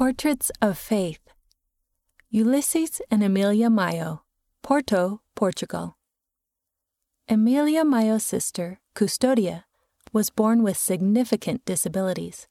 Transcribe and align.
Portraits 0.00 0.50
of 0.62 0.78
Faith 0.78 1.20
Ulysses 2.30 3.02
and 3.10 3.22
Emilia 3.22 3.68
Mayo, 3.68 4.22
Porto, 4.62 5.20
Portugal. 5.34 5.98
Emilia 7.28 7.84
Mayo's 7.84 8.24
sister, 8.24 8.80
Custodia, 8.94 9.64
was 10.10 10.30
born 10.30 10.62
with 10.62 10.78
significant 10.78 11.66
disabilities. 11.66 12.48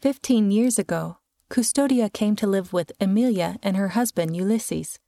Fifteen 0.00 0.52
years 0.52 0.78
ago, 0.78 1.18
Custodia 1.50 2.08
came 2.08 2.36
to 2.36 2.46
live 2.46 2.72
with 2.72 2.92
Emilia 3.00 3.56
and 3.64 3.76
her 3.76 3.88
husband, 3.88 4.36
Ulysses. 4.36 5.00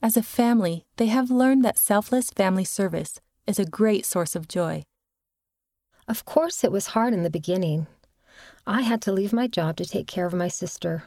As 0.00 0.16
a 0.16 0.22
family, 0.22 0.86
they 0.96 1.06
have 1.06 1.28
learned 1.28 1.64
that 1.64 1.76
selfless 1.76 2.30
family 2.30 2.64
service 2.64 3.20
is 3.48 3.58
a 3.58 3.66
great 3.66 4.06
source 4.06 4.36
of 4.36 4.46
joy. 4.46 4.84
Of 6.06 6.24
course, 6.24 6.62
it 6.62 6.70
was 6.70 6.94
hard 6.94 7.12
in 7.12 7.24
the 7.24 7.30
beginning. 7.30 7.88
I 8.66 8.82
had 8.82 9.02
to 9.02 9.12
leave 9.12 9.32
my 9.32 9.46
job 9.46 9.76
to 9.76 9.84
take 9.84 10.06
care 10.06 10.26
of 10.26 10.32
my 10.32 10.48
sister, 10.48 11.04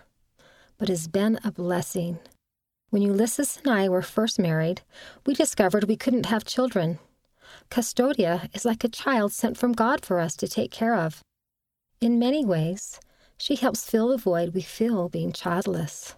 but 0.77 0.89
it's 0.89 1.07
been 1.07 1.39
a 1.43 1.51
blessing. 1.51 2.19
When 2.89 3.01
Ulysses 3.01 3.57
and 3.57 3.73
I 3.73 3.89
were 3.89 4.01
first 4.01 4.39
married, 4.39 4.81
we 5.25 5.33
discovered 5.33 5.85
we 5.85 5.97
couldn't 5.97 6.27
have 6.27 6.45
children. 6.45 6.99
Custodia 7.69 8.49
is 8.53 8.63
like 8.63 8.83
a 8.83 8.89
child 8.89 9.33
sent 9.33 9.57
from 9.57 9.73
God 9.73 10.05
for 10.05 10.19
us 10.19 10.35
to 10.37 10.47
take 10.47 10.71
care 10.71 10.95
of. 10.95 11.21
In 11.99 12.19
many 12.19 12.45
ways, 12.45 12.99
she 13.37 13.55
helps 13.55 13.89
fill 13.89 14.09
the 14.09 14.17
void 14.17 14.53
we 14.53 14.61
feel 14.61 15.09
being 15.09 15.31
childless. 15.31 16.15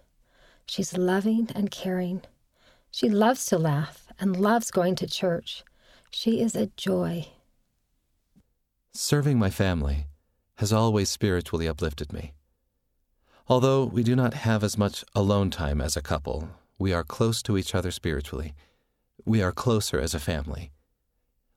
She's 0.66 0.98
loving 0.98 1.50
and 1.56 1.72
caring. 1.72 2.22
She 2.92 3.10
loves 3.10 3.46
to 3.48 3.58
laugh 3.58 4.08
and 4.20 4.36
loves 4.36 4.72
going 4.72 4.96
to 4.96 5.08
church. 5.08 5.64
She 6.12 6.42
is 6.42 6.56
a 6.56 6.68
joy. 6.78 7.28
Serving 8.94 9.40
my 9.40 9.50
family 9.50 10.06
has 10.60 10.74
always 10.74 11.10
spiritually 11.10 11.70
uplifted 11.70 12.12
me. 12.12 12.34
Although 13.48 13.86
we 13.86 14.04
do 14.04 14.14
not 14.14 14.34
have 14.34 14.62
as 14.62 14.78
much 14.78 15.06
alone 15.16 15.50
time 15.50 15.80
as 15.80 15.96
a 15.96 16.02
couple, 16.02 16.50
we 16.78 16.92
are 16.92 17.06
close 17.06 17.42
to 17.44 17.58
each 17.58 17.74
other 17.74 17.92
spiritually. 17.92 18.54
We 19.24 19.42
are 19.42 19.54
closer 19.54 20.02
as 20.02 20.14
a 20.14 20.20
family. 20.20 20.72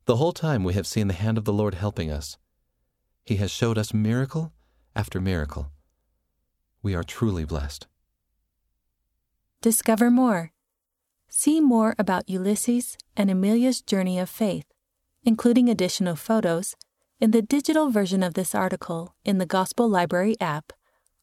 The 0.05 0.15
whole 0.17 0.31
time 0.31 0.63
we 0.63 0.75
have 0.75 0.87
seen 0.87 1.09
the 1.09 1.15
hand 1.15 1.37
of 1.37 1.45
the 1.45 1.53
Lord 1.53 1.75
helping 1.75 2.13
us. 2.13 2.39
He 3.25 3.37
has 3.37 3.51
showed 3.51 3.77
us 3.77 3.93
miracle 3.93 4.53
after 4.95 5.21
miracle. 5.21 5.73
We 6.81 6.95
are 6.95 7.03
truly 7.03 7.45
blessed. 7.45 7.89
Discover 9.61 10.13
more. 10.13 10.53
See 11.29 11.61
more 11.61 11.97
about 11.99 12.31
Ulysses 12.31 12.97
and 13.17 13.33
Emilia's 13.33 13.83
journey 13.83 14.21
of 14.21 14.31
faith, 14.31 14.67
including 15.25 15.69
additional 15.69 16.15
photos, 16.15 16.77
in 17.23 17.31
the 17.31 17.41
digital 17.41 17.89
version 17.89 18.23
of 18.25 18.35
this 18.35 18.53
article 18.53 19.15
in 19.25 19.39
the 19.39 19.47
Gospel 19.47 19.89
Library 19.89 20.35
app 20.41 20.73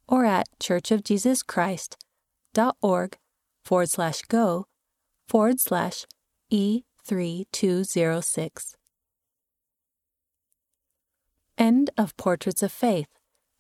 or 0.08 0.24
at 0.24 0.48
churchofjesuschrist.org 0.58 3.18
forward 3.66 3.90
slash 3.90 4.22
go 4.22 4.66
forward 5.28 5.60
slash 5.60 6.06
E3206. 6.54 8.76
End 11.58 11.90
of 11.98 12.16
Portraits 12.16 12.64
of 12.64 12.72
Faith, 12.72 13.10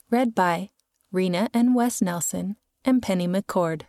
read 0.09 0.33
by 0.33 0.69
Rena 1.11 1.49
and 1.53 1.75
Wes 1.75 2.01
Nelson 2.01 2.55
and 2.85 3.01
Penny 3.01 3.27
McCord. 3.27 3.81